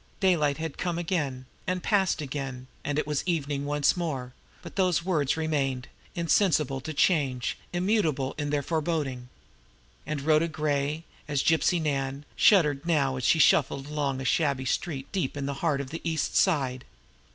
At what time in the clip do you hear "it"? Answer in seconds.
2.97-3.05